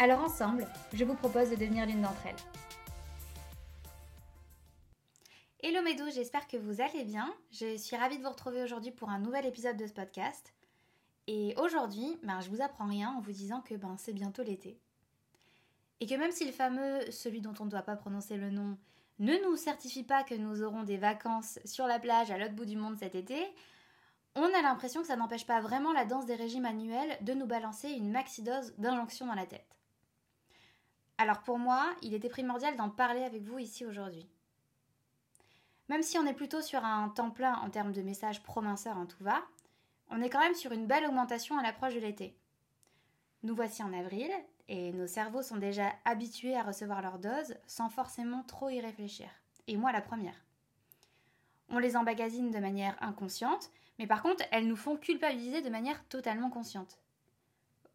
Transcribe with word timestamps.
Alors 0.00 0.20
ensemble, 0.20 0.64
je 0.92 1.04
vous 1.04 1.16
propose 1.16 1.50
de 1.50 1.56
devenir 1.56 1.84
l'une 1.84 2.02
d'entre 2.02 2.24
elles. 2.24 2.36
Hello 5.60 5.82
mes 5.82 5.96
j'espère 6.12 6.46
que 6.46 6.56
vous 6.56 6.80
allez 6.80 7.02
bien. 7.02 7.34
Je 7.50 7.76
suis 7.76 7.96
ravie 7.96 8.16
de 8.16 8.22
vous 8.22 8.30
retrouver 8.30 8.62
aujourd'hui 8.62 8.92
pour 8.92 9.10
un 9.10 9.18
nouvel 9.18 9.44
épisode 9.44 9.76
de 9.76 9.88
ce 9.88 9.92
podcast. 9.92 10.54
Et 11.26 11.52
aujourd'hui, 11.56 12.16
ben, 12.22 12.40
je 12.40 12.48
vous 12.48 12.62
apprends 12.62 12.86
rien 12.86 13.10
en 13.10 13.20
vous 13.20 13.32
disant 13.32 13.60
que 13.60 13.74
ben, 13.74 13.96
c'est 13.98 14.12
bientôt 14.12 14.44
l'été. 14.44 14.78
Et 15.98 16.06
que 16.06 16.14
même 16.14 16.30
si 16.30 16.44
le 16.44 16.52
fameux, 16.52 17.10
celui 17.10 17.40
dont 17.40 17.54
on 17.58 17.64
ne 17.64 17.70
doit 17.70 17.82
pas 17.82 17.96
prononcer 17.96 18.36
le 18.36 18.50
nom, 18.50 18.78
ne 19.18 19.34
nous 19.42 19.56
certifie 19.56 20.04
pas 20.04 20.22
que 20.22 20.36
nous 20.36 20.62
aurons 20.62 20.84
des 20.84 20.96
vacances 20.96 21.58
sur 21.64 21.88
la 21.88 21.98
plage 21.98 22.30
à 22.30 22.38
l'autre 22.38 22.54
bout 22.54 22.66
du 22.66 22.76
monde 22.76 22.96
cet 22.96 23.16
été, 23.16 23.44
on 24.36 24.44
a 24.44 24.62
l'impression 24.62 25.00
que 25.00 25.08
ça 25.08 25.16
n'empêche 25.16 25.44
pas 25.44 25.60
vraiment 25.60 25.92
la 25.92 26.04
danse 26.04 26.26
des 26.26 26.36
régimes 26.36 26.66
annuels 26.66 27.18
de 27.22 27.34
nous 27.34 27.46
balancer 27.46 27.88
une 27.88 28.12
maxi-dose 28.12 28.74
d'injonction 28.78 29.26
dans 29.26 29.34
la 29.34 29.46
tête. 29.46 29.77
Alors 31.18 31.40
pour 31.40 31.58
moi, 31.58 31.92
il 32.02 32.14
était 32.14 32.28
primordial 32.28 32.76
d'en 32.76 32.90
parler 32.90 33.24
avec 33.24 33.42
vous 33.42 33.58
ici 33.58 33.84
aujourd'hui. 33.84 34.28
Même 35.88 36.02
si 36.02 36.16
on 36.16 36.26
est 36.26 36.34
plutôt 36.34 36.62
sur 36.62 36.84
un 36.84 37.08
temps 37.08 37.30
plein 37.30 37.54
en 37.56 37.70
termes 37.70 37.92
de 37.92 38.02
messages 38.02 38.42
pro-minceur 38.42 38.96
en 38.96 39.06
tout 39.06 39.24
va, 39.24 39.42
on 40.10 40.22
est 40.22 40.30
quand 40.30 40.40
même 40.40 40.54
sur 40.54 40.72
une 40.72 40.86
belle 40.86 41.06
augmentation 41.06 41.58
à 41.58 41.62
l'approche 41.62 41.94
de 41.94 42.00
l'été. 42.00 42.36
Nous 43.42 43.54
voici 43.54 43.82
en 43.82 43.92
avril 43.92 44.30
et 44.68 44.92
nos 44.92 45.06
cerveaux 45.06 45.42
sont 45.42 45.56
déjà 45.56 45.92
habitués 46.04 46.56
à 46.56 46.62
recevoir 46.62 47.02
leur 47.02 47.18
dose 47.18 47.56
sans 47.66 47.88
forcément 47.88 48.42
trop 48.44 48.68
y 48.68 48.80
réfléchir. 48.80 49.28
Et 49.66 49.76
moi 49.76 49.92
la 49.92 50.00
première. 50.00 50.44
On 51.68 51.78
les 51.78 51.96
embagasine 51.96 52.50
de 52.50 52.58
manière 52.58 52.96
inconsciente, 53.02 53.70
mais 53.98 54.06
par 54.06 54.22
contre, 54.22 54.44
elles 54.50 54.68
nous 54.68 54.76
font 54.76 54.96
culpabiliser 54.96 55.62
de 55.62 55.68
manière 55.68 56.02
totalement 56.08 56.50
consciente. 56.50 56.98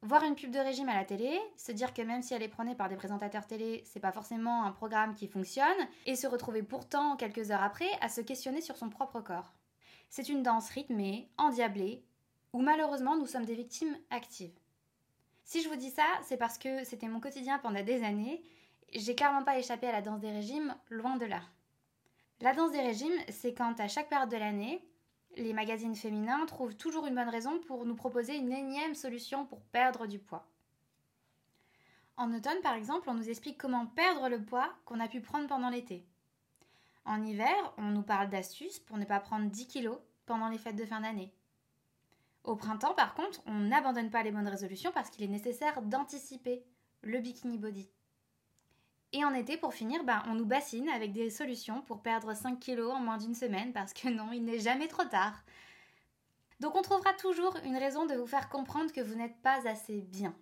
Voir 0.04 0.26
une 0.26 0.36
pub 0.36 0.52
de 0.52 0.60
régime 0.60 0.90
à 0.90 0.96
la 0.96 1.06
télé, 1.06 1.40
se 1.56 1.72
dire 1.72 1.94
que 1.94 2.02
même 2.02 2.22
si 2.22 2.34
elle 2.34 2.44
est 2.44 2.50
prônée 2.50 2.76
par 2.76 2.90
des 2.90 2.98
présentateurs 2.98 3.48
télé, 3.48 3.86
c'est 3.86 4.02
pas 4.02 4.12
forcément 4.12 4.66
un 4.66 4.74
programme 4.74 5.16
qui 5.16 5.30
fonctionne, 5.30 5.66
et 6.06 6.18
se 6.18 6.28
retrouver 6.28 6.62
pourtant 6.62 7.16
quelques 7.16 7.52
heures 7.52 7.64
après 7.64 7.88
à 8.02 8.10
se 8.10 8.20
questionner 8.20 8.60
sur 8.60 8.76
son 8.76 8.90
propre 8.90 9.22
corps. 9.22 9.54
C'est 10.10 10.28
une 10.28 10.44
danse 10.44 10.70
rythmée, 10.72 11.30
endiablée, 11.38 12.04
où 12.52 12.62
malheureusement 12.62 13.16
nous 13.16 13.28
sommes 13.28 13.46
des 13.46 13.56
victimes 13.56 13.98
actives. 14.10 14.60
Si 15.46 15.64
je 15.64 15.70
vous 15.70 15.78
dis 15.78 15.90
ça, 15.90 16.06
c'est 16.24 16.36
parce 16.36 16.58
que 16.58 16.84
c'était 16.84 17.08
mon 17.08 17.22
quotidien 17.22 17.58
pendant 17.60 17.82
des 17.82 18.04
années, 18.04 18.44
j'ai 18.92 19.16
clairement 19.16 19.46
pas 19.46 19.58
échappé 19.58 19.88
à 19.88 19.94
la 19.94 20.02
danse 20.02 20.20
des 20.20 20.32
régimes, 20.32 20.76
loin 20.90 21.16
de 21.16 21.26
là. 21.26 21.40
La 22.42 22.54
danse 22.54 22.74
des 22.74 22.82
régimes, 22.82 23.18
c'est 23.30 23.54
quand 23.54 23.80
à 23.80 23.88
chaque 23.88 24.10
période 24.10 24.30
de 24.30 24.36
l'année, 24.36 24.86
les 25.38 25.54
magazines 25.54 25.96
féminins 25.96 26.46
trouvent 26.46 26.76
toujours 26.76 27.06
une 27.06 27.16
bonne 27.16 27.30
raison 27.30 27.60
pour 27.60 27.86
nous 27.86 27.96
proposer 27.96 28.36
une 28.36 28.52
énième 28.52 28.96
solution 28.96 29.46
pour 29.46 29.62
perdre 29.62 30.08
du 30.08 30.20
poids. 30.20 30.48
En 32.18 32.34
automne, 32.34 32.62
par 32.62 32.76
exemple, 32.76 33.10
on 33.10 33.16
nous 33.16 33.30
explique 33.30 33.58
comment 33.58 33.88
perdre 33.88 34.30
le 34.30 34.44
poids 34.44 34.72
qu'on 34.86 35.00
a 35.00 35.08
pu 35.08 35.22
prendre 35.22 35.48
pendant 35.48 35.70
l'été. 35.70 36.06
En 37.06 37.24
hiver, 37.24 37.74
on 37.78 37.90
nous 37.90 38.04
parle 38.04 38.30
d'astuces 38.30 38.80
pour 38.80 38.98
ne 38.98 39.06
pas 39.06 39.20
prendre 39.20 39.50
10 39.50 39.68
kilos 39.68 39.98
pendant 40.26 40.50
les 40.50 40.58
fêtes 40.58 40.76
de 40.76 40.86
fin 40.86 41.02
d'année. 41.02 41.34
Au 42.44 42.56
printemps, 42.56 42.94
par 42.94 43.14
contre, 43.14 43.42
on 43.46 43.60
n'abandonne 43.60 44.10
pas 44.10 44.24
les 44.24 44.32
bonnes 44.32 44.48
résolutions 44.48 44.92
parce 44.92 45.10
qu'il 45.10 45.24
est 45.24 45.28
nécessaire 45.28 45.82
d'anticiper 45.82 46.64
le 47.02 47.20
bikini 47.20 47.58
body. 47.58 47.90
Et 49.14 49.24
en 49.24 49.34
été, 49.34 49.58
pour 49.58 49.76
finir, 49.76 50.04
ben, 50.04 50.24
on 50.28 50.34
nous 50.34 50.46
bassine 50.46 50.90
avec 50.90 51.12
des 51.12 51.30
solutions 51.30 51.82
pour 51.84 52.02
perdre 52.02 52.36
5 52.36 52.60
kilos 52.60 52.92
en 52.92 53.00
moins 53.00 53.18
d'une 53.18 53.36
semaine 53.36 53.72
parce 53.72 53.94
que 53.94 54.10
non, 54.10 54.32
il 54.34 54.44
n'est 54.44 54.60
jamais 54.60 54.88
trop 54.88 55.06
tard. 55.06 55.44
Donc 56.60 56.76
on 56.76 56.82
trouvera 56.82 57.14
toujours 57.14 57.56
une 57.64 57.78
raison 57.78 58.08
de 58.08 58.16
vous 58.16 58.26
faire 58.26 58.50
comprendre 58.50 58.92
que 58.92 59.02
vous 59.02 59.16
n'êtes 59.16 59.40
pas 59.44 59.68
assez 59.68 60.02
bien. 60.02 60.36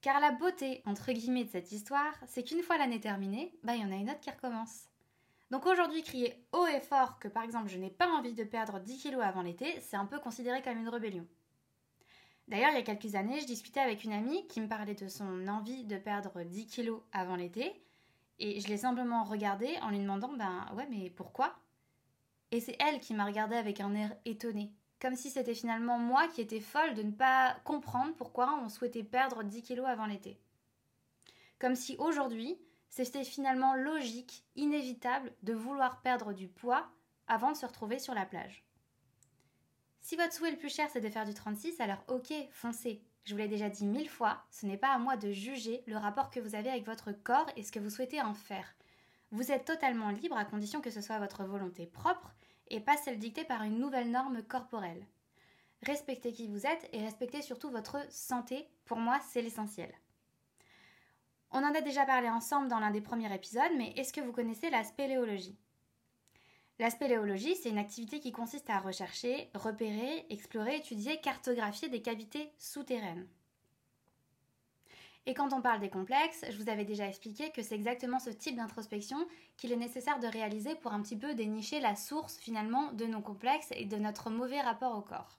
Car 0.00 0.20
la 0.20 0.30
beauté, 0.30 0.82
entre 0.86 1.10
guillemets, 1.12 1.44
de 1.44 1.50
cette 1.50 1.72
histoire, 1.72 2.14
c'est 2.26 2.44
qu'une 2.44 2.62
fois 2.62 2.78
l'année 2.78 3.00
terminée, 3.00 3.52
ben, 3.64 3.74
il 3.74 3.82
y 3.82 3.84
en 3.84 3.92
a 3.92 3.96
une 3.96 4.10
autre 4.10 4.20
qui 4.20 4.30
recommence. 4.30 4.84
Donc 5.50 5.66
aujourd'hui, 5.66 6.02
crier 6.02 6.46
haut 6.52 6.66
et 6.66 6.80
fort 6.80 7.18
que 7.18 7.28
par 7.28 7.42
exemple 7.42 7.68
je 7.68 7.78
n'ai 7.78 7.90
pas 7.90 8.08
envie 8.08 8.32
de 8.32 8.44
perdre 8.44 8.80
10 8.80 8.98
kilos 8.98 9.22
avant 9.22 9.42
l'été, 9.42 9.80
c'est 9.80 9.96
un 9.96 10.06
peu 10.06 10.18
considéré 10.18 10.62
comme 10.62 10.78
une 10.78 10.88
rébellion. 10.88 11.26
D'ailleurs, 12.48 12.70
il 12.72 12.76
y 12.76 12.78
a 12.78 12.82
quelques 12.82 13.14
années, 13.14 13.40
je 13.40 13.46
discutais 13.46 13.80
avec 13.80 14.04
une 14.04 14.12
amie 14.12 14.46
qui 14.48 14.60
me 14.60 14.68
parlait 14.68 14.94
de 14.94 15.08
son 15.08 15.46
envie 15.48 15.84
de 15.84 15.96
perdre 15.96 16.42
10 16.42 16.66
kilos 16.66 17.00
avant 17.12 17.36
l'été. 17.36 17.72
Et 18.38 18.60
je 18.60 18.68
l'ai 18.68 18.76
simplement 18.76 19.24
regardée 19.24 19.78
en 19.82 19.90
lui 19.90 20.00
demandant 20.00 20.32
Ben 20.32 20.66
ouais, 20.74 20.86
mais 20.90 21.10
pourquoi? 21.10 21.54
Et 22.50 22.60
c'est 22.60 22.76
elle 22.80 23.00
qui 23.00 23.14
m'a 23.14 23.24
regardée 23.24 23.56
avec 23.56 23.80
un 23.80 23.94
air 23.94 24.14
étonné. 24.24 24.72
Comme 25.00 25.16
si 25.16 25.30
c'était 25.30 25.54
finalement 25.54 25.98
moi 25.98 26.28
qui 26.28 26.40
étais 26.40 26.60
folle 26.60 26.94
de 26.94 27.02
ne 27.02 27.10
pas 27.10 27.56
comprendre 27.64 28.14
pourquoi 28.14 28.58
on 28.62 28.68
souhaitait 28.68 29.02
perdre 29.02 29.42
10 29.42 29.62
kilos 29.62 29.86
avant 29.86 30.06
l'été. 30.06 30.38
Comme 31.58 31.74
si 31.76 31.96
aujourd'hui, 31.98 32.58
c'était 32.88 33.24
finalement 33.24 33.74
logique, 33.74 34.44
inévitable 34.54 35.32
de 35.42 35.54
vouloir 35.54 36.02
perdre 36.02 36.32
du 36.32 36.46
poids 36.48 36.86
avant 37.26 37.52
de 37.52 37.56
se 37.56 37.64
retrouver 37.64 37.98
sur 37.98 38.14
la 38.14 38.26
plage. 38.26 38.64
Si 40.02 40.16
votre 40.16 40.32
souhait 40.32 40.50
le 40.50 40.58
plus 40.58 40.74
cher 40.74 40.88
c'est 40.92 41.00
de 41.00 41.08
faire 41.08 41.24
du 41.24 41.32
36, 41.32 41.80
alors 41.80 42.04
ok, 42.08 42.32
foncez. 42.50 43.00
Je 43.24 43.32
vous 43.32 43.38
l'ai 43.38 43.46
déjà 43.46 43.68
dit 43.70 43.86
mille 43.86 44.08
fois, 44.08 44.42
ce 44.50 44.66
n'est 44.66 44.76
pas 44.76 44.92
à 44.92 44.98
moi 44.98 45.16
de 45.16 45.30
juger 45.30 45.84
le 45.86 45.96
rapport 45.96 46.28
que 46.28 46.40
vous 46.40 46.56
avez 46.56 46.70
avec 46.70 46.84
votre 46.84 47.12
corps 47.12 47.46
et 47.56 47.62
ce 47.62 47.70
que 47.70 47.78
vous 47.78 47.88
souhaitez 47.88 48.20
en 48.20 48.34
faire. 48.34 48.74
Vous 49.30 49.52
êtes 49.52 49.64
totalement 49.64 50.10
libre 50.10 50.36
à 50.36 50.44
condition 50.44 50.80
que 50.80 50.90
ce 50.90 51.00
soit 51.00 51.20
votre 51.20 51.44
volonté 51.44 51.86
propre 51.86 52.34
et 52.66 52.80
pas 52.80 52.96
celle 52.96 53.20
dictée 53.20 53.44
par 53.44 53.62
une 53.62 53.78
nouvelle 53.78 54.10
norme 54.10 54.42
corporelle. 54.42 55.06
Respectez 55.82 56.32
qui 56.32 56.48
vous 56.48 56.66
êtes 56.66 56.88
et 56.92 57.00
respectez 57.00 57.40
surtout 57.40 57.70
votre 57.70 57.98
santé, 58.10 58.68
pour 58.84 58.98
moi 58.98 59.20
c'est 59.30 59.40
l'essentiel. 59.40 59.94
On 61.52 61.62
en 61.62 61.74
a 61.74 61.80
déjà 61.80 62.04
parlé 62.04 62.28
ensemble 62.28 62.66
dans 62.66 62.80
l'un 62.80 62.90
des 62.90 63.00
premiers 63.00 63.32
épisodes, 63.32 63.72
mais 63.76 63.92
est-ce 63.96 64.12
que 64.12 64.20
vous 64.20 64.32
connaissez 64.32 64.68
la 64.68 64.82
spéléologie? 64.82 65.56
La 66.78 66.90
spéléologie, 66.90 67.54
c'est 67.54 67.68
une 67.68 67.78
activité 67.78 68.18
qui 68.18 68.32
consiste 68.32 68.70
à 68.70 68.80
rechercher, 68.80 69.50
repérer, 69.54 70.26
explorer, 70.30 70.76
étudier, 70.76 71.20
cartographier 71.20 71.88
des 71.88 72.02
cavités 72.02 72.50
souterraines. 72.58 73.28
Et 75.26 75.34
quand 75.34 75.52
on 75.52 75.62
parle 75.62 75.80
des 75.80 75.90
complexes, 75.90 76.44
je 76.50 76.56
vous 76.56 76.68
avais 76.68 76.84
déjà 76.84 77.06
expliqué 77.06 77.50
que 77.50 77.62
c'est 77.62 77.76
exactement 77.76 78.18
ce 78.18 78.30
type 78.30 78.56
d'introspection 78.56 79.18
qu'il 79.56 79.70
est 79.70 79.76
nécessaire 79.76 80.18
de 80.18 80.26
réaliser 80.26 80.74
pour 80.74 80.92
un 80.92 81.00
petit 81.00 81.16
peu 81.16 81.34
dénicher 81.34 81.78
la 81.78 81.94
source 81.94 82.38
finalement 82.38 82.92
de 82.92 83.06
nos 83.06 83.20
complexes 83.20 83.70
et 83.76 83.84
de 83.84 83.96
notre 83.96 84.30
mauvais 84.30 84.60
rapport 84.60 84.96
au 84.96 85.02
corps. 85.02 85.38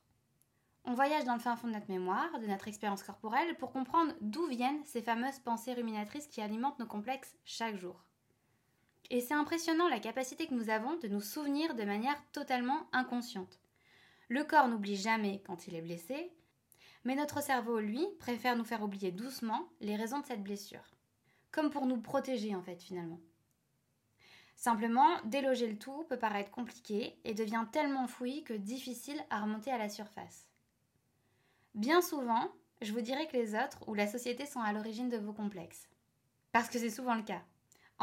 On 0.85 0.93
voyage 0.93 1.25
dans 1.25 1.33
le 1.33 1.39
fin 1.39 1.57
fond 1.57 1.67
de 1.67 1.73
notre 1.73 1.91
mémoire, 1.91 2.39
de 2.39 2.47
notre 2.47 2.67
expérience 2.67 3.03
corporelle, 3.03 3.57
pour 3.57 3.71
comprendre 3.71 4.13
d'où 4.21 4.47
viennent 4.47 4.83
ces 4.85 5.01
fameuses 5.01 5.39
pensées 5.39 5.73
ruminatrices 5.73 6.27
qui 6.27 6.41
alimentent 6.41 6.79
nos 6.79 6.85
complexes 6.85 7.35
chaque 7.43 7.75
jour. 7.75 8.05
Et 9.09 9.21
c'est 9.21 9.33
impressionnant 9.33 9.89
la 9.89 9.99
capacité 9.99 10.47
que 10.47 10.53
nous 10.53 10.69
avons 10.69 10.97
de 10.97 11.07
nous 11.07 11.21
souvenir 11.21 11.75
de 11.75 11.83
manière 11.83 12.21
totalement 12.31 12.87
inconsciente. 12.91 13.59
Le 14.29 14.43
corps 14.43 14.67
n'oublie 14.67 14.95
jamais 14.95 15.41
quand 15.45 15.67
il 15.67 15.75
est 15.75 15.81
blessé, 15.81 16.31
mais 17.03 17.15
notre 17.15 17.41
cerveau, 17.41 17.79
lui, 17.79 18.07
préfère 18.19 18.55
nous 18.55 18.63
faire 18.63 18.81
oublier 18.81 19.11
doucement 19.11 19.67
les 19.81 19.95
raisons 19.95 20.19
de 20.19 20.25
cette 20.25 20.43
blessure. 20.43 20.95
Comme 21.51 21.69
pour 21.69 21.85
nous 21.85 22.01
protéger 22.01 22.55
en 22.55 22.61
fait 22.61 22.81
finalement. 22.81 23.19
Simplement, 24.55 25.21
déloger 25.25 25.67
le 25.67 25.77
tout 25.77 26.05
peut 26.05 26.17
paraître 26.17 26.51
compliqué 26.51 27.17
et 27.25 27.33
devient 27.33 27.65
tellement 27.71 28.07
fouillis 28.07 28.43
que 28.43 28.53
difficile 28.53 29.21
à 29.29 29.41
remonter 29.41 29.71
à 29.71 29.77
la 29.77 29.89
surface. 29.89 30.47
Bien 31.75 32.01
souvent, 32.01 32.49
je 32.81 32.93
vous 32.93 33.01
dirais 33.01 33.27
que 33.27 33.35
les 33.35 33.55
autres 33.55 33.79
ou 33.87 33.93
la 33.93 34.07
société 34.07 34.45
sont 34.45 34.61
à 34.61 34.71
l'origine 34.71 35.09
de 35.09 35.17
vos 35.17 35.33
complexes. 35.33 35.89
Parce 36.51 36.69
que 36.69 36.79
c'est 36.79 36.89
souvent 36.89 37.15
le 37.15 37.23
cas. 37.23 37.41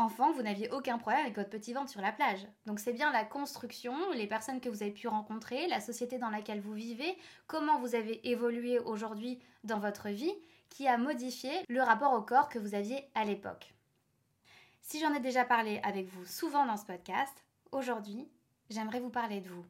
Enfant, 0.00 0.32
vous 0.32 0.40
n'aviez 0.40 0.70
aucun 0.70 0.96
problème 0.96 1.20
avec 1.20 1.36
votre 1.36 1.50
petit 1.50 1.74
ventre 1.74 1.90
sur 1.90 2.00
la 2.00 2.10
plage. 2.10 2.48
Donc 2.64 2.80
c'est 2.80 2.94
bien 2.94 3.12
la 3.12 3.22
construction, 3.22 3.94
les 4.12 4.26
personnes 4.26 4.62
que 4.62 4.70
vous 4.70 4.82
avez 4.82 4.92
pu 4.92 5.08
rencontrer, 5.08 5.68
la 5.68 5.78
société 5.78 6.16
dans 6.16 6.30
laquelle 6.30 6.62
vous 6.62 6.72
vivez, 6.72 7.18
comment 7.46 7.78
vous 7.78 7.94
avez 7.94 8.26
évolué 8.26 8.78
aujourd'hui 8.78 9.40
dans 9.62 9.78
votre 9.78 10.08
vie, 10.08 10.32
qui 10.70 10.88
a 10.88 10.96
modifié 10.96 11.50
le 11.68 11.82
rapport 11.82 12.14
au 12.14 12.22
corps 12.22 12.48
que 12.48 12.58
vous 12.58 12.74
aviez 12.74 13.10
à 13.14 13.26
l'époque. 13.26 13.74
Si 14.80 15.00
j'en 15.00 15.12
ai 15.12 15.20
déjà 15.20 15.44
parlé 15.44 15.82
avec 15.84 16.06
vous 16.06 16.24
souvent 16.24 16.64
dans 16.64 16.78
ce 16.78 16.86
podcast, 16.86 17.44
aujourd'hui, 17.70 18.26
j'aimerais 18.70 19.00
vous 19.00 19.10
parler 19.10 19.42
de 19.42 19.50
vous. 19.50 19.66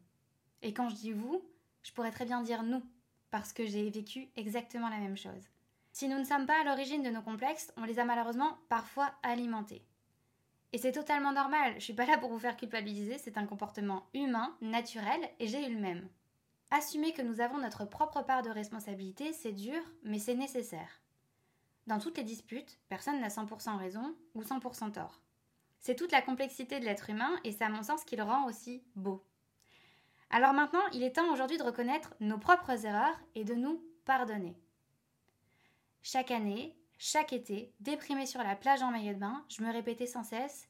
Et 0.62 0.72
quand 0.72 0.90
je 0.90 0.94
dis 0.94 1.12
vous, 1.12 1.42
je 1.82 1.90
pourrais 1.90 2.12
très 2.12 2.24
bien 2.24 2.40
dire 2.40 2.62
nous, 2.62 2.84
parce 3.32 3.52
que 3.52 3.66
j'ai 3.66 3.90
vécu 3.90 4.28
exactement 4.36 4.90
la 4.90 4.98
même 4.98 5.16
chose. 5.16 5.48
Si 5.90 6.06
nous 6.06 6.20
ne 6.20 6.24
sommes 6.24 6.46
pas 6.46 6.60
à 6.60 6.64
l'origine 6.64 7.02
de 7.02 7.10
nos 7.10 7.20
complexes, 7.20 7.72
on 7.76 7.82
les 7.82 7.98
a 7.98 8.04
malheureusement 8.04 8.58
parfois 8.68 9.10
alimentés. 9.24 9.82
Et 10.72 10.78
c'est 10.78 10.92
totalement 10.92 11.32
normal, 11.32 11.74
je 11.76 11.84
suis 11.84 11.92
pas 11.94 12.06
là 12.06 12.16
pour 12.16 12.30
vous 12.30 12.38
faire 12.38 12.56
culpabiliser, 12.56 13.18
c'est 13.18 13.38
un 13.38 13.46
comportement 13.46 14.06
humain, 14.14 14.56
naturel, 14.60 15.20
et 15.40 15.48
j'ai 15.48 15.66
eu 15.66 15.74
le 15.74 15.80
même. 15.80 16.08
Assumer 16.70 17.12
que 17.12 17.22
nous 17.22 17.40
avons 17.40 17.58
notre 17.58 17.84
propre 17.84 18.22
part 18.22 18.42
de 18.42 18.50
responsabilité, 18.50 19.32
c'est 19.32 19.52
dur, 19.52 19.82
mais 20.04 20.20
c'est 20.20 20.36
nécessaire. 20.36 21.00
Dans 21.88 21.98
toutes 21.98 22.18
les 22.18 22.24
disputes, 22.24 22.78
personne 22.88 23.20
n'a 23.20 23.28
100% 23.28 23.76
raison 23.76 24.14
ou 24.34 24.42
100% 24.42 24.92
tort. 24.92 25.20
C'est 25.80 25.96
toute 25.96 26.12
la 26.12 26.22
complexité 26.22 26.78
de 26.78 26.84
l'être 26.84 27.10
humain 27.10 27.40
et 27.42 27.50
c'est 27.50 27.64
à 27.64 27.68
mon 27.68 27.82
sens 27.82 28.04
qui 28.04 28.14
le 28.14 28.22
rend 28.22 28.46
aussi 28.46 28.84
beau. 28.94 29.24
Alors 30.30 30.52
maintenant, 30.52 30.86
il 30.92 31.02
est 31.02 31.16
temps 31.16 31.32
aujourd'hui 31.32 31.58
de 31.58 31.64
reconnaître 31.64 32.14
nos 32.20 32.38
propres 32.38 32.86
erreurs 32.86 33.18
et 33.34 33.42
de 33.42 33.54
nous 33.54 33.82
pardonner. 34.04 34.56
Chaque 36.02 36.30
année, 36.30 36.76
chaque 37.02 37.32
été, 37.32 37.72
déprimée 37.80 38.26
sur 38.26 38.42
la 38.42 38.54
plage 38.54 38.82
en 38.82 38.90
maillot 38.90 39.14
de 39.14 39.18
bain, 39.18 39.42
je 39.48 39.62
me 39.62 39.72
répétais 39.72 40.06
sans 40.06 40.22
cesse 40.22 40.68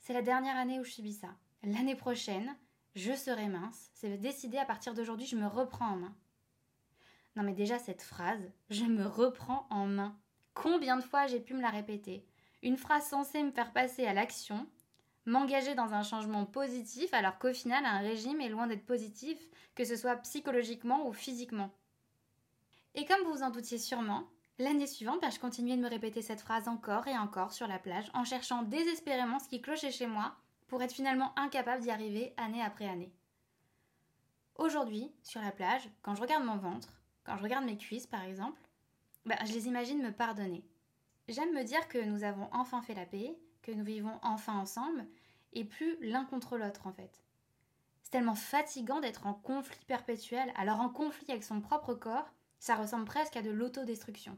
C'est 0.00 0.12
la 0.12 0.22
dernière 0.22 0.56
année 0.56 0.80
où 0.80 0.84
je 0.84 0.90
subis 0.90 1.12
ça. 1.12 1.28
L'année 1.62 1.94
prochaine, 1.94 2.56
je 2.96 3.12
serai 3.14 3.46
mince. 3.46 3.88
C'est 3.94 4.18
décidé 4.18 4.58
à 4.58 4.64
partir 4.64 4.92
d'aujourd'hui, 4.92 5.26
je 5.26 5.36
me 5.36 5.46
reprends 5.46 5.90
en 5.90 5.96
main. 5.96 6.16
Non 7.36 7.44
mais 7.44 7.52
déjà 7.52 7.78
cette 7.78 8.02
phrase, 8.02 8.42
je 8.70 8.86
me 8.86 9.06
reprends 9.06 9.68
en 9.70 9.86
main. 9.86 10.18
Combien 10.52 10.96
de 10.96 11.04
fois 11.04 11.28
j'ai 11.28 11.38
pu 11.38 11.54
me 11.54 11.62
la 11.62 11.70
répéter? 11.70 12.26
Une 12.64 12.76
phrase 12.76 13.06
censée 13.06 13.44
me 13.44 13.52
faire 13.52 13.72
passer 13.72 14.04
à 14.04 14.14
l'action, 14.14 14.66
m'engager 15.26 15.76
dans 15.76 15.94
un 15.94 16.02
changement 16.02 16.44
positif 16.44 17.14
alors 17.14 17.38
qu'au 17.38 17.52
final 17.54 17.86
un 17.86 17.98
régime 17.98 18.40
est 18.40 18.48
loin 18.48 18.66
d'être 18.66 18.84
positif, 18.84 19.38
que 19.76 19.84
ce 19.84 19.94
soit 19.94 20.16
psychologiquement 20.16 21.06
ou 21.06 21.12
physiquement. 21.12 21.70
Et 22.96 23.04
comme 23.04 23.22
vous 23.22 23.34
vous 23.34 23.42
en 23.44 23.50
doutiez 23.50 23.78
sûrement, 23.78 24.28
L'année 24.60 24.88
suivante, 24.88 25.20
bah, 25.22 25.30
je 25.30 25.38
continuais 25.38 25.76
de 25.76 25.82
me 25.82 25.88
répéter 25.88 26.20
cette 26.20 26.40
phrase 26.40 26.66
encore 26.66 27.06
et 27.06 27.16
encore 27.16 27.52
sur 27.52 27.68
la 27.68 27.78
plage, 27.78 28.10
en 28.12 28.24
cherchant 28.24 28.64
désespérément 28.64 29.38
ce 29.38 29.48
qui 29.48 29.62
clochait 29.62 29.92
chez 29.92 30.08
moi, 30.08 30.34
pour 30.66 30.82
être 30.82 30.92
finalement 30.92 31.32
incapable 31.38 31.82
d'y 31.82 31.92
arriver 31.92 32.34
année 32.36 32.62
après 32.62 32.88
année. 32.88 33.12
Aujourd'hui, 34.56 35.12
sur 35.22 35.40
la 35.40 35.52
plage, 35.52 35.88
quand 36.02 36.16
je 36.16 36.20
regarde 36.20 36.44
mon 36.44 36.56
ventre, 36.56 37.00
quand 37.22 37.36
je 37.36 37.42
regarde 37.44 37.64
mes 37.64 37.78
cuisses 37.78 38.08
par 38.08 38.24
exemple, 38.24 38.60
bah, 39.24 39.36
je 39.46 39.52
les 39.52 39.68
imagine 39.68 40.02
me 40.02 40.10
pardonner. 40.10 40.64
J'aime 41.28 41.54
me 41.54 41.62
dire 41.62 41.86
que 41.86 41.98
nous 41.98 42.24
avons 42.24 42.48
enfin 42.52 42.82
fait 42.82 42.94
la 42.94 43.06
paix, 43.06 43.38
que 43.62 43.70
nous 43.70 43.84
vivons 43.84 44.18
enfin 44.22 44.54
ensemble, 44.54 45.06
et 45.52 45.64
plus 45.64 45.96
l'un 46.00 46.24
contre 46.24 46.58
l'autre 46.58 46.88
en 46.88 46.92
fait. 46.92 47.22
C'est 48.02 48.10
tellement 48.10 48.34
fatigant 48.34 48.98
d'être 48.98 49.26
en 49.26 49.34
conflit 49.34 49.84
perpétuel, 49.86 50.52
alors 50.56 50.80
en 50.80 50.88
conflit 50.88 51.30
avec 51.30 51.44
son 51.44 51.60
propre 51.60 51.94
corps, 51.94 52.28
ça 52.58 52.74
ressemble 52.74 53.04
presque 53.04 53.36
à 53.36 53.42
de 53.42 53.50
l'autodestruction. 53.50 54.36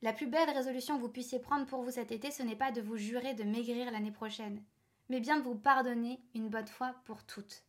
La 0.00 0.12
plus 0.12 0.26
belle 0.26 0.50
résolution 0.50 0.96
que 0.96 1.00
vous 1.00 1.08
puissiez 1.08 1.40
prendre 1.40 1.66
pour 1.66 1.82
vous 1.82 1.90
cet 1.90 2.12
été, 2.12 2.30
ce 2.30 2.44
n'est 2.44 2.54
pas 2.54 2.70
de 2.70 2.80
vous 2.80 2.96
jurer 2.96 3.34
de 3.34 3.42
maigrir 3.42 3.90
l'année 3.90 4.12
prochaine, 4.12 4.62
mais 5.08 5.18
bien 5.18 5.38
de 5.38 5.42
vous 5.42 5.56
pardonner 5.56 6.20
une 6.34 6.48
bonne 6.48 6.68
fois 6.68 6.94
pour 7.04 7.24
toutes. 7.24 7.64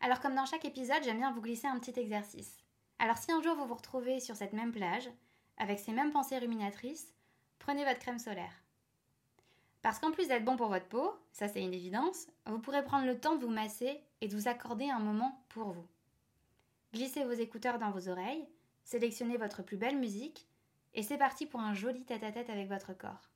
Alors 0.00 0.20
comme 0.20 0.36
dans 0.36 0.46
chaque 0.46 0.64
épisode, 0.64 1.02
j'aime 1.02 1.18
bien 1.18 1.32
vous 1.32 1.40
glisser 1.40 1.66
un 1.66 1.80
petit 1.80 1.98
exercice. 1.98 2.58
Alors 3.00 3.18
si 3.18 3.32
un 3.32 3.42
jour 3.42 3.56
vous 3.56 3.66
vous 3.66 3.74
retrouvez 3.74 4.20
sur 4.20 4.36
cette 4.36 4.52
même 4.52 4.70
plage, 4.70 5.10
avec 5.56 5.80
ces 5.80 5.90
mêmes 5.90 6.12
pensées 6.12 6.38
ruminatrices, 6.38 7.12
prenez 7.58 7.84
votre 7.84 7.98
crème 7.98 8.20
solaire. 8.20 8.62
Parce 9.82 9.98
qu'en 9.98 10.12
plus 10.12 10.28
d'être 10.28 10.44
bon 10.44 10.56
pour 10.56 10.68
votre 10.68 10.86
peau, 10.86 11.12
ça 11.32 11.48
c'est 11.48 11.62
une 11.62 11.74
évidence, 11.74 12.28
vous 12.46 12.60
pourrez 12.60 12.84
prendre 12.84 13.06
le 13.06 13.18
temps 13.18 13.34
de 13.34 13.44
vous 13.44 13.50
masser 13.50 14.00
et 14.20 14.28
de 14.28 14.36
vous 14.36 14.46
accorder 14.46 14.88
un 14.90 15.00
moment 15.00 15.44
pour 15.48 15.72
vous. 15.72 15.86
Glissez 16.94 17.24
vos 17.24 17.32
écouteurs 17.32 17.80
dans 17.80 17.90
vos 17.90 18.08
oreilles, 18.08 18.48
sélectionnez 18.84 19.36
votre 19.36 19.62
plus 19.62 19.76
belle 19.76 19.98
musique 19.98 20.46
et 20.94 21.02
c'est 21.02 21.18
parti 21.18 21.46
pour 21.46 21.60
un 21.60 21.74
joli 21.74 22.04
tête-à-tête 22.04 22.50
avec 22.50 22.68
votre 22.68 22.92
corps. 22.92 23.30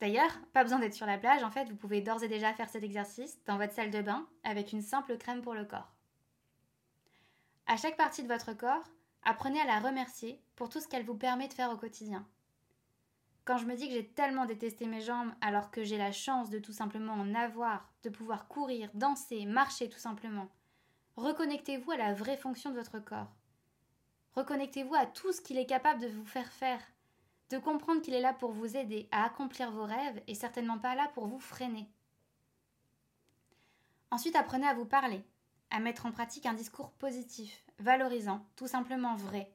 D'ailleurs, 0.00 0.30
pas 0.52 0.62
besoin 0.62 0.78
d'être 0.78 0.94
sur 0.94 1.06
la 1.06 1.18
plage, 1.18 1.42
en 1.42 1.50
fait, 1.50 1.68
vous 1.68 1.76
pouvez 1.76 2.00
d'ores 2.00 2.22
et 2.22 2.28
déjà 2.28 2.54
faire 2.54 2.68
cet 2.68 2.84
exercice 2.84 3.42
dans 3.46 3.58
votre 3.58 3.72
salle 3.72 3.90
de 3.90 4.00
bain 4.00 4.26
avec 4.44 4.72
une 4.72 4.82
simple 4.82 5.18
crème 5.18 5.42
pour 5.42 5.54
le 5.54 5.64
corps. 5.64 5.92
À 7.66 7.76
chaque 7.76 7.96
partie 7.96 8.22
de 8.22 8.28
votre 8.28 8.52
corps, 8.52 8.84
apprenez 9.24 9.60
à 9.60 9.66
la 9.66 9.80
remercier 9.80 10.40
pour 10.56 10.68
tout 10.68 10.80
ce 10.80 10.88
qu'elle 10.88 11.04
vous 11.04 11.16
permet 11.16 11.48
de 11.48 11.52
faire 11.52 11.70
au 11.70 11.76
quotidien. 11.76 12.26
Quand 13.44 13.58
je 13.58 13.66
me 13.66 13.74
dis 13.74 13.88
que 13.88 13.94
j'ai 13.94 14.06
tellement 14.06 14.46
détesté 14.46 14.86
mes 14.86 15.00
jambes 15.00 15.32
alors 15.40 15.70
que 15.70 15.82
j'ai 15.82 15.98
la 15.98 16.12
chance 16.12 16.50
de 16.50 16.58
tout 16.58 16.72
simplement 16.72 17.14
en 17.14 17.34
avoir, 17.34 17.90
de 18.04 18.10
pouvoir 18.10 18.46
courir, 18.46 18.90
danser, 18.94 19.46
marcher 19.46 19.88
tout 19.88 19.98
simplement, 19.98 20.48
reconnectez-vous 21.16 21.90
à 21.90 21.96
la 21.96 22.14
vraie 22.14 22.36
fonction 22.36 22.70
de 22.70 22.76
votre 22.76 22.98
corps. 22.98 23.34
Reconnectez-vous 24.38 24.94
à 24.94 25.04
tout 25.04 25.32
ce 25.32 25.40
qu'il 25.40 25.58
est 25.58 25.66
capable 25.66 26.00
de 26.00 26.06
vous 26.06 26.24
faire 26.24 26.52
faire, 26.52 26.80
de 27.50 27.58
comprendre 27.58 28.00
qu'il 28.00 28.14
est 28.14 28.20
là 28.20 28.32
pour 28.32 28.52
vous 28.52 28.76
aider 28.76 29.08
à 29.10 29.24
accomplir 29.24 29.72
vos 29.72 29.82
rêves 29.82 30.22
et 30.28 30.36
certainement 30.36 30.78
pas 30.78 30.94
là 30.94 31.10
pour 31.12 31.26
vous 31.26 31.40
freiner. 31.40 31.90
Ensuite, 34.12 34.36
apprenez 34.36 34.68
à 34.68 34.74
vous 34.74 34.84
parler, 34.84 35.24
à 35.70 35.80
mettre 35.80 36.06
en 36.06 36.12
pratique 36.12 36.46
un 36.46 36.54
discours 36.54 36.92
positif, 36.92 37.64
valorisant, 37.80 38.46
tout 38.54 38.68
simplement 38.68 39.16
vrai. 39.16 39.52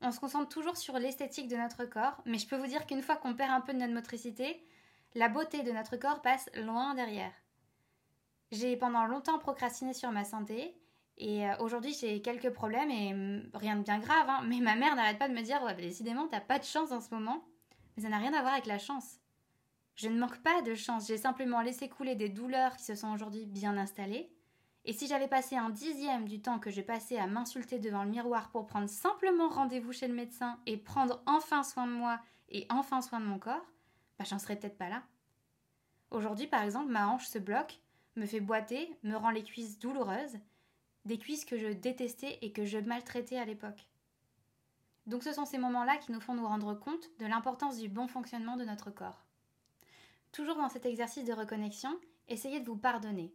On 0.00 0.12
se 0.12 0.18
concentre 0.18 0.48
toujours 0.48 0.78
sur 0.78 0.98
l'esthétique 0.98 1.48
de 1.48 1.56
notre 1.56 1.84
corps, 1.84 2.22
mais 2.24 2.38
je 2.38 2.46
peux 2.46 2.56
vous 2.56 2.68
dire 2.68 2.86
qu'une 2.86 3.02
fois 3.02 3.16
qu'on 3.16 3.34
perd 3.34 3.50
un 3.50 3.60
peu 3.60 3.74
de 3.74 3.80
notre 3.80 3.92
motricité, 3.92 4.66
la 5.14 5.28
beauté 5.28 5.62
de 5.62 5.72
notre 5.72 5.98
corps 5.98 6.22
passe 6.22 6.48
loin 6.54 6.94
derrière. 6.94 7.34
J'ai 8.50 8.78
pendant 8.78 9.04
longtemps 9.04 9.38
procrastiné 9.38 9.92
sur 9.92 10.10
ma 10.10 10.24
santé 10.24 10.74
et 11.22 11.46
euh, 11.46 11.54
aujourd'hui, 11.58 11.92
j'ai 11.92 12.22
quelques 12.22 12.50
problèmes 12.50 12.90
et 12.90 13.12
mm, 13.12 13.50
rien 13.52 13.76
de 13.76 13.82
bien 13.82 13.98
grave, 13.98 14.26
hein, 14.26 14.40
mais 14.46 14.60
ma 14.60 14.74
mère 14.74 14.96
n'arrête 14.96 15.18
pas 15.18 15.28
de 15.28 15.34
me 15.34 15.42
dire 15.42 15.60
bah, 15.62 15.74
décidément, 15.74 16.26
t'as 16.26 16.40
pas 16.40 16.58
de 16.58 16.64
chance 16.64 16.92
en 16.92 17.00
ce 17.02 17.14
moment. 17.14 17.44
Mais 17.96 18.04
ça 18.04 18.08
n'a 18.08 18.16
rien 18.16 18.32
à 18.32 18.40
voir 18.40 18.54
avec 18.54 18.64
la 18.64 18.78
chance. 18.78 19.20
Je 19.96 20.08
ne 20.08 20.18
manque 20.18 20.38
pas 20.38 20.62
de 20.62 20.74
chance, 20.74 21.06
j'ai 21.08 21.18
simplement 21.18 21.60
laissé 21.60 21.90
couler 21.90 22.14
des 22.14 22.30
douleurs 22.30 22.74
qui 22.74 22.84
se 22.84 22.94
sont 22.94 23.12
aujourd'hui 23.12 23.44
bien 23.44 23.76
installées. 23.76 24.32
Et 24.86 24.94
si 24.94 25.06
j'avais 25.08 25.28
passé 25.28 25.56
un 25.56 25.68
dixième 25.68 26.26
du 26.26 26.40
temps 26.40 26.58
que 26.58 26.70
j'ai 26.70 26.82
passé 26.82 27.18
à 27.18 27.26
m'insulter 27.26 27.78
devant 27.78 28.04
le 28.04 28.08
miroir 28.08 28.50
pour 28.50 28.66
prendre 28.66 28.88
simplement 28.88 29.50
rendez-vous 29.50 29.92
chez 29.92 30.08
le 30.08 30.14
médecin 30.14 30.58
et 30.64 30.78
prendre 30.78 31.22
enfin 31.26 31.62
soin 31.62 31.86
de 31.86 31.92
moi 31.92 32.18
et 32.48 32.66
enfin 32.70 33.02
soin 33.02 33.20
de 33.20 33.26
mon 33.26 33.38
corps, 33.38 33.66
bah 34.18 34.24
j'en 34.26 34.38
serais 34.38 34.56
peut-être 34.56 34.78
pas 34.78 34.88
là. 34.88 35.02
Aujourd'hui, 36.10 36.46
par 36.46 36.62
exemple, 36.62 36.90
ma 36.90 37.08
hanche 37.08 37.26
se 37.26 37.38
bloque, 37.38 37.82
me 38.16 38.24
fait 38.24 38.40
boiter, 38.40 38.96
me 39.02 39.16
rend 39.16 39.30
les 39.30 39.44
cuisses 39.44 39.78
douloureuses, 39.78 40.38
des 41.04 41.18
cuisses 41.18 41.44
que 41.44 41.58
je 41.58 41.68
détestais 41.68 42.38
et 42.42 42.52
que 42.52 42.64
je 42.64 42.78
maltraitais 42.78 43.38
à 43.38 43.44
l'époque. 43.44 43.88
Donc 45.06 45.22
ce 45.22 45.32
sont 45.32 45.46
ces 45.46 45.58
moments-là 45.58 45.96
qui 45.96 46.12
nous 46.12 46.20
font 46.20 46.34
nous 46.34 46.46
rendre 46.46 46.74
compte 46.74 47.10
de 47.18 47.26
l'importance 47.26 47.78
du 47.78 47.88
bon 47.88 48.06
fonctionnement 48.06 48.56
de 48.56 48.64
notre 48.64 48.90
corps. 48.90 49.24
Toujours 50.32 50.56
dans 50.56 50.68
cet 50.68 50.86
exercice 50.86 51.24
de 51.24 51.32
reconnexion, 51.32 51.98
essayez 52.28 52.60
de 52.60 52.66
vous 52.66 52.76
pardonner. 52.76 53.34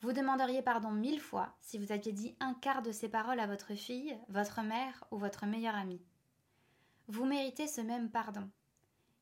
Vous 0.00 0.12
demanderiez 0.12 0.62
pardon 0.62 0.90
mille 0.90 1.20
fois 1.20 1.54
si 1.60 1.78
vous 1.78 1.92
aviez 1.92 2.12
dit 2.12 2.36
un 2.40 2.54
quart 2.54 2.82
de 2.82 2.92
ces 2.92 3.08
paroles 3.08 3.40
à 3.40 3.46
votre 3.46 3.74
fille, 3.74 4.18
votre 4.28 4.60
mère 4.62 5.04
ou 5.10 5.16
votre 5.16 5.46
meilleure 5.46 5.76
amie. 5.76 6.02
Vous 7.08 7.24
méritez 7.24 7.68
ce 7.68 7.80
même 7.80 8.10
pardon. 8.10 8.48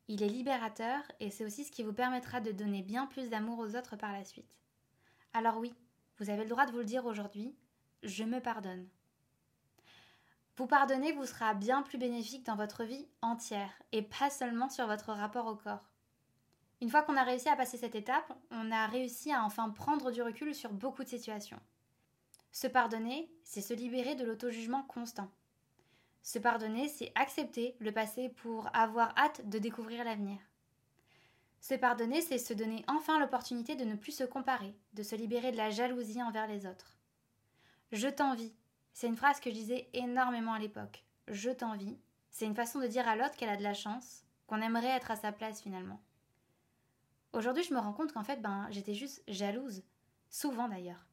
Il 0.08 0.22
est 0.22 0.28
libérateur 0.28 1.02
et 1.20 1.30
c'est 1.30 1.44
aussi 1.44 1.64
ce 1.64 1.70
qui 1.70 1.82
vous 1.82 1.92
permettra 1.92 2.40
de 2.40 2.50
donner 2.50 2.82
bien 2.82 3.06
plus 3.06 3.28
d'amour 3.28 3.58
aux 3.58 3.76
autres 3.76 3.96
par 3.96 4.12
la 4.12 4.24
suite. 4.24 4.56
Alors 5.34 5.58
oui, 5.58 5.72
vous 6.20 6.28
avez 6.28 6.42
le 6.42 6.50
droit 6.50 6.66
de 6.66 6.72
vous 6.72 6.78
le 6.78 6.84
dire 6.84 7.06
aujourd'hui, 7.06 7.56
je 8.02 8.24
me 8.24 8.40
pardonne. 8.40 8.86
Vous 10.58 10.66
pardonner 10.66 11.12
vous 11.12 11.24
sera 11.24 11.54
bien 11.54 11.80
plus 11.80 11.96
bénéfique 11.96 12.44
dans 12.44 12.56
votre 12.56 12.84
vie 12.84 13.08
entière 13.22 13.72
et 13.92 14.02
pas 14.02 14.28
seulement 14.28 14.68
sur 14.68 14.86
votre 14.86 15.14
rapport 15.14 15.46
au 15.46 15.56
corps. 15.56 15.88
Une 16.82 16.90
fois 16.90 17.02
qu'on 17.02 17.16
a 17.16 17.24
réussi 17.24 17.48
à 17.48 17.56
passer 17.56 17.78
cette 17.78 17.94
étape, 17.94 18.36
on 18.50 18.70
a 18.70 18.86
réussi 18.86 19.32
à 19.32 19.42
enfin 19.42 19.70
prendre 19.70 20.10
du 20.10 20.20
recul 20.20 20.54
sur 20.54 20.72
beaucoup 20.74 21.04
de 21.04 21.08
situations. 21.08 21.60
Se 22.52 22.66
pardonner, 22.66 23.32
c'est 23.42 23.62
se 23.62 23.72
libérer 23.72 24.14
de 24.14 24.24
l'auto-jugement 24.24 24.82
constant. 24.82 25.30
Se 26.22 26.38
pardonner, 26.38 26.88
c'est 26.88 27.12
accepter 27.14 27.76
le 27.80 27.92
passé 27.92 28.28
pour 28.28 28.68
avoir 28.74 29.16
hâte 29.16 29.48
de 29.48 29.58
découvrir 29.58 30.04
l'avenir. 30.04 30.38
Se 31.60 31.74
pardonner, 31.74 32.22
c'est 32.22 32.38
se 32.38 32.54
donner 32.54 32.84
enfin 32.88 33.18
l'opportunité 33.18 33.76
de 33.76 33.84
ne 33.84 33.94
plus 33.94 34.12
se 34.12 34.24
comparer, 34.24 34.74
de 34.94 35.02
se 35.02 35.14
libérer 35.14 35.52
de 35.52 35.58
la 35.58 35.70
jalousie 35.70 36.22
envers 36.22 36.46
les 36.46 36.66
autres. 36.66 36.96
Je 37.92 38.08
t'envie. 38.08 38.54
C'est 38.92 39.08
une 39.08 39.16
phrase 39.16 39.40
que 39.40 39.50
je 39.50 39.54
disais 39.54 39.88
énormément 39.92 40.54
à 40.54 40.58
l'époque. 40.58 41.04
Je 41.28 41.50
t'envie. 41.50 41.98
C'est 42.30 42.46
une 42.46 42.54
façon 42.54 42.80
de 42.80 42.86
dire 42.86 43.08
à 43.08 43.16
l'autre 43.16 43.36
qu'elle 43.36 43.50
a 43.50 43.56
de 43.56 43.62
la 43.62 43.74
chance, 43.74 44.24
qu'on 44.46 44.62
aimerait 44.62 44.96
être 44.96 45.10
à 45.10 45.16
sa 45.16 45.32
place 45.32 45.60
finalement. 45.60 46.00
Aujourd'hui, 47.32 47.62
je 47.62 47.74
me 47.74 47.78
rends 47.78 47.92
compte 47.92 48.12
qu'en 48.12 48.24
fait, 48.24 48.40
ben, 48.40 48.66
j'étais 48.70 48.94
juste 48.94 49.22
jalouse, 49.28 49.82
souvent 50.30 50.68
d'ailleurs, 50.68 51.06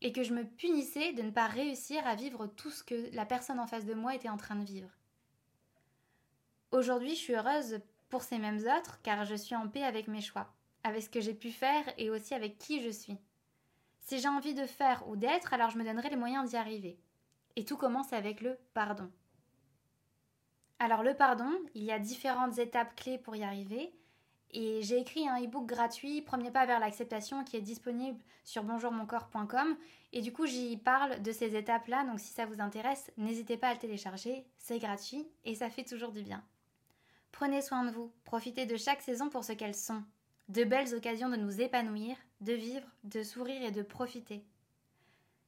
et 0.00 0.12
que 0.12 0.22
je 0.22 0.32
me 0.32 0.44
punissais 0.44 1.12
de 1.12 1.22
ne 1.22 1.30
pas 1.30 1.46
réussir 1.46 2.06
à 2.06 2.14
vivre 2.14 2.46
tout 2.46 2.70
ce 2.70 2.84
que 2.84 3.14
la 3.14 3.26
personne 3.26 3.58
en 3.58 3.66
face 3.66 3.84
de 3.84 3.94
moi 3.94 4.14
était 4.14 4.30
en 4.30 4.36
train 4.36 4.56
de 4.56 4.64
vivre. 4.64 4.90
Aujourd'hui, 6.70 7.10
je 7.10 7.20
suis 7.20 7.34
heureuse 7.34 7.80
pour 8.08 8.22
ces 8.22 8.38
mêmes 8.38 8.58
autres 8.58 9.00
car 9.02 9.24
je 9.24 9.34
suis 9.34 9.54
en 9.56 9.68
paix 9.68 9.82
avec 9.82 10.08
mes 10.08 10.20
choix, 10.20 10.52
avec 10.84 11.02
ce 11.02 11.10
que 11.10 11.20
j'ai 11.20 11.34
pu 11.34 11.50
faire 11.50 11.84
et 11.98 12.10
aussi 12.10 12.34
avec 12.34 12.58
qui 12.58 12.82
je 12.82 12.90
suis. 12.90 13.18
Si 14.00 14.18
j'ai 14.18 14.28
envie 14.28 14.54
de 14.54 14.66
faire 14.66 15.06
ou 15.08 15.16
d'être, 15.16 15.52
alors 15.52 15.70
je 15.70 15.78
me 15.78 15.84
donnerai 15.84 16.08
les 16.08 16.16
moyens 16.16 16.48
d'y 16.48 16.56
arriver. 16.56 16.98
Et 17.56 17.64
tout 17.64 17.76
commence 17.76 18.12
avec 18.12 18.40
le 18.40 18.58
pardon. 18.72 19.10
Alors 20.78 21.02
le 21.02 21.14
pardon, 21.14 21.50
il 21.74 21.82
y 21.82 21.92
a 21.92 21.98
différentes 21.98 22.58
étapes 22.58 22.94
clés 22.94 23.18
pour 23.18 23.34
y 23.36 23.42
arriver, 23.42 23.92
Et 24.50 24.80
j'ai 24.82 24.98
écrit 24.98 25.28
un 25.28 25.42
e-book 25.42 25.66
gratuit, 25.66 26.22
Premier 26.22 26.50
pas 26.50 26.64
vers 26.64 26.80
l'acceptation, 26.80 27.44
qui 27.44 27.56
est 27.56 27.60
disponible 27.60 28.22
sur 28.44 28.62
bonjourmoncorps.com. 28.62 29.76
Et 30.12 30.22
du 30.22 30.32
coup, 30.32 30.46
j'y 30.46 30.78
parle 30.78 31.20
de 31.20 31.32
ces 31.32 31.54
étapes-là. 31.54 32.04
Donc 32.04 32.18
si 32.18 32.32
ça 32.32 32.46
vous 32.46 32.60
intéresse, 32.60 33.10
n'hésitez 33.18 33.58
pas 33.58 33.68
à 33.68 33.74
le 33.74 33.78
télécharger. 33.78 34.46
C'est 34.56 34.78
gratuit 34.78 35.28
et 35.44 35.54
ça 35.54 35.68
fait 35.68 35.84
toujours 35.84 36.12
du 36.12 36.22
bien. 36.22 36.42
Prenez 37.32 37.62
soin 37.62 37.84
de 37.84 37.90
vous. 37.90 38.12
Profitez 38.24 38.66
de 38.66 38.76
chaque 38.76 39.02
saison 39.02 39.28
pour 39.28 39.44
ce 39.44 39.52
qu'elles 39.52 39.74
sont. 39.74 40.02
De 40.48 40.64
belles 40.64 40.94
occasions 40.94 41.28
de 41.28 41.36
nous 41.36 41.60
épanouir, 41.60 42.16
de 42.40 42.52
vivre, 42.52 42.88
de 43.04 43.22
sourire 43.22 43.62
et 43.62 43.70
de 43.70 43.82
profiter. 43.82 44.44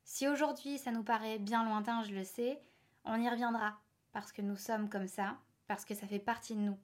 Si 0.05 0.29
aujourd'hui 0.29 0.79
ça 0.79 0.91
nous 0.91 1.03
paraît 1.03 1.39
bien 1.39 1.65
lointain, 1.65 2.03
je 2.03 2.13
le 2.13 2.25
sais, 2.25 2.61
on 3.05 3.21
y 3.21 3.29
reviendra. 3.29 3.79
Parce 4.13 4.33
que 4.33 4.43
nous 4.43 4.57
sommes 4.57 4.89
comme 4.89 5.07
ça, 5.07 5.39
parce 5.69 5.85
que 5.85 5.95
ça 5.95 6.07
fait 6.07 6.19
partie 6.19 6.55
de 6.55 6.61
nous. 6.61 6.79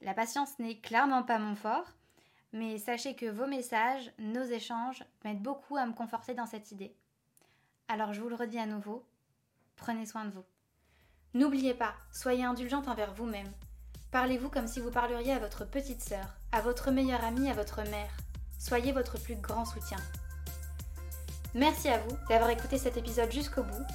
La 0.00 0.14
patience 0.14 0.58
n'est 0.58 0.78
clairement 0.78 1.22
pas 1.22 1.38
mon 1.38 1.56
fort, 1.56 1.86
mais 2.52 2.78
sachez 2.78 3.16
que 3.16 3.26
vos 3.26 3.46
messages, 3.46 4.12
nos 4.18 4.44
échanges 4.44 5.04
m'aident 5.24 5.42
beaucoup 5.42 5.76
à 5.76 5.84
me 5.84 5.92
conforter 5.92 6.34
dans 6.34 6.46
cette 6.46 6.70
idée. 6.70 6.94
Alors 7.88 8.12
je 8.12 8.20
vous 8.20 8.28
le 8.28 8.36
redis 8.36 8.58
à 8.58 8.66
nouveau, 8.66 9.04
prenez 9.76 10.06
soin 10.06 10.24
de 10.24 10.30
vous. 10.30 10.44
N'oubliez 11.34 11.74
pas, 11.74 11.94
soyez 12.12 12.44
indulgente 12.44 12.88
envers 12.88 13.12
vous-même. 13.14 13.52
Parlez-vous 14.10 14.48
comme 14.48 14.66
si 14.66 14.80
vous 14.80 14.90
parleriez 14.90 15.32
à 15.32 15.38
votre 15.38 15.64
petite 15.64 16.02
sœur, 16.02 16.36
à 16.52 16.60
votre 16.60 16.90
meilleure 16.90 17.24
amie, 17.24 17.50
à 17.50 17.54
votre 17.54 17.82
mère. 17.82 18.16
Soyez 18.58 18.92
votre 18.92 19.20
plus 19.20 19.36
grand 19.36 19.64
soutien. 19.64 19.98
Merci 21.54 21.88
à 21.88 21.98
vous 21.98 22.16
d'avoir 22.28 22.50
écouté 22.50 22.78
cet 22.78 22.96
épisode 22.96 23.32
jusqu'au 23.32 23.62
bout. 23.62 23.86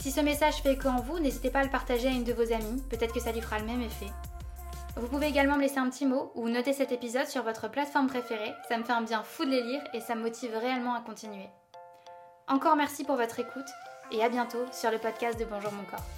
Si 0.00 0.12
ce 0.12 0.20
message 0.20 0.62
fait 0.62 0.74
écho 0.74 0.88
en 0.88 1.00
vous, 1.00 1.18
n'hésitez 1.18 1.50
pas 1.50 1.60
à 1.60 1.64
le 1.64 1.70
partager 1.70 2.08
à 2.08 2.12
une 2.12 2.24
de 2.24 2.32
vos 2.32 2.52
amies, 2.52 2.82
peut-être 2.88 3.12
que 3.12 3.20
ça 3.20 3.32
lui 3.32 3.40
fera 3.40 3.58
le 3.58 3.66
même 3.66 3.82
effet. 3.82 4.06
Vous 4.96 5.08
pouvez 5.08 5.26
également 5.26 5.56
me 5.56 5.62
laisser 5.62 5.78
un 5.78 5.90
petit 5.90 6.06
mot 6.06 6.32
ou 6.34 6.48
noter 6.48 6.72
cet 6.72 6.92
épisode 6.92 7.26
sur 7.26 7.42
votre 7.42 7.68
plateforme 7.68 8.08
préférée, 8.08 8.54
ça 8.68 8.78
me 8.78 8.84
fait 8.84 8.92
un 8.92 9.02
bien 9.02 9.22
fou 9.22 9.44
de 9.44 9.50
les 9.50 9.62
lire 9.62 9.82
et 9.94 10.00
ça 10.00 10.14
me 10.14 10.22
motive 10.22 10.56
réellement 10.56 10.94
à 10.94 11.00
continuer. 11.00 11.48
Encore 12.48 12.76
merci 12.76 13.04
pour 13.04 13.16
votre 13.16 13.38
écoute 13.38 13.68
et 14.10 14.24
à 14.24 14.28
bientôt 14.28 14.64
sur 14.72 14.90
le 14.90 14.98
podcast 14.98 15.38
de 15.38 15.44
Bonjour 15.44 15.72
mon 15.72 15.84
corps. 15.84 16.17